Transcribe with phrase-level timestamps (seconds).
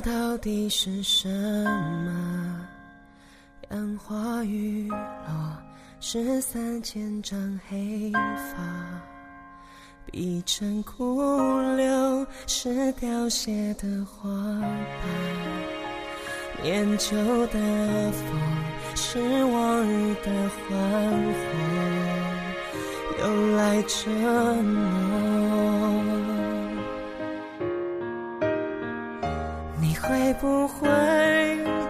[0.00, 2.60] 到底是什么？
[3.70, 5.56] 杨花雨落，
[6.00, 8.56] 失散千丈黑发，
[10.06, 11.20] 碧城枯
[11.76, 14.62] 柳是凋谢的花瓣，
[16.62, 17.58] 念旧的
[18.12, 18.24] 风
[18.94, 20.70] 是往日的欢
[21.40, 24.10] 呼，又来折
[24.62, 25.33] 磨。
[30.40, 30.88] 不会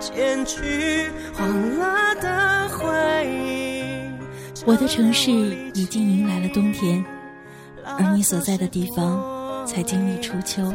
[0.00, 2.87] 剪去黄了的回
[3.27, 4.64] 忆？
[4.67, 5.31] 我的城市
[5.75, 7.05] 已经迎来了冬天，
[7.84, 10.72] 而你所在的地方才经历初秋。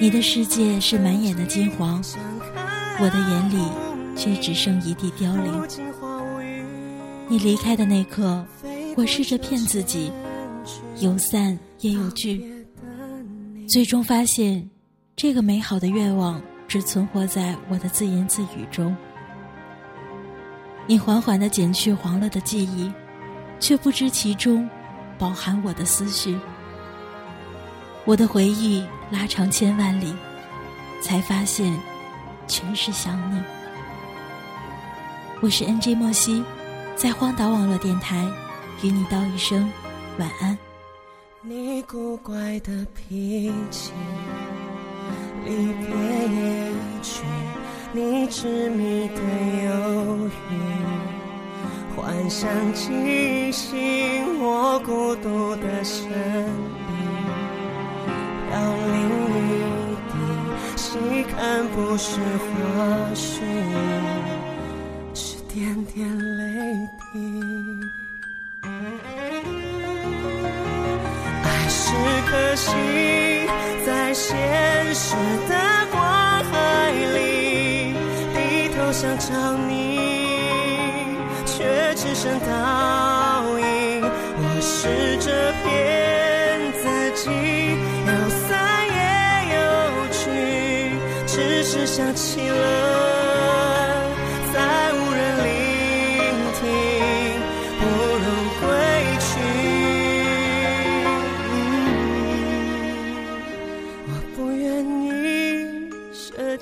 [0.00, 2.02] 你的世界是满眼的金黄，
[2.98, 5.68] 我的眼里却只剩一地凋零。
[7.28, 8.44] 你离开的那刻，
[8.96, 10.10] 我试着骗自己，
[10.98, 12.66] 有散也有聚，
[13.68, 14.68] 最终发现。
[15.22, 18.92] 这个美好的愿望只存活在我的自言自语中。
[20.84, 22.92] 你缓缓地剪去黄了的记忆，
[23.60, 24.68] 却不知其中
[25.16, 26.36] 饱含我的思绪。
[28.04, 30.12] 我的回忆拉长千万里，
[31.00, 31.72] 才发现
[32.48, 33.40] 全是想你。
[35.40, 36.42] 我是 NJ 莫西，
[36.96, 38.28] 在荒岛网络电台
[38.82, 39.70] 与你道一声
[40.18, 40.58] 晚安。
[41.42, 43.92] 你古怪的脾气。
[45.44, 45.86] 离别
[46.36, 46.40] 也
[47.02, 47.24] 去，
[47.92, 49.20] 你执迷的
[49.64, 49.70] 犹
[50.26, 50.52] 豫，
[51.94, 56.10] 幻想惊醒我孤独的身影。
[58.48, 58.50] 飘
[58.92, 58.96] 零
[59.34, 59.38] 一
[60.08, 60.12] 地，
[60.76, 60.88] 细
[61.24, 62.44] 看不是花
[63.14, 63.40] 絮，
[65.14, 66.06] 是点点
[66.38, 66.40] 泪
[67.12, 67.12] 滴。
[71.44, 71.92] 爱是
[72.26, 72.70] 颗星，
[75.02, 75.16] 时
[75.48, 75.54] 的
[75.90, 77.92] 光海里
[78.32, 79.26] 低头想找
[79.66, 79.98] 你，
[81.44, 82.46] 却只剩倒
[83.58, 83.62] 影。
[84.38, 85.26] 我试着
[85.64, 85.66] 骗
[86.80, 86.84] 自
[87.20, 87.24] 己，
[88.06, 88.10] 有
[88.46, 88.46] 散
[88.94, 89.00] 也
[89.56, 89.58] 有
[90.12, 90.22] 去，
[91.26, 91.34] 只
[91.64, 92.62] 是想起了，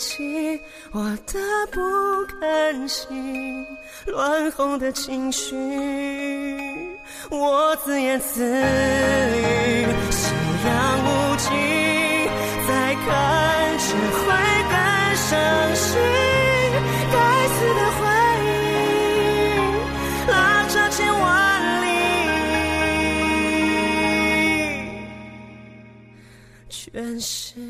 [0.00, 0.58] 起
[0.92, 1.38] 我的
[1.70, 1.78] 不
[2.40, 3.66] 甘心，
[4.06, 5.54] 乱哄的情绪，
[7.30, 10.32] 我自言自语，夕
[10.64, 11.50] 阳无尽，
[12.66, 14.24] 再看只会
[14.70, 14.74] 更
[15.16, 15.28] 伤
[15.76, 15.90] 心。
[17.12, 17.14] 该
[17.52, 18.00] 死的回
[18.46, 18.48] 忆，
[20.30, 20.32] 拉
[20.66, 21.28] 着千万
[21.82, 21.88] 里，
[26.70, 27.60] 全是。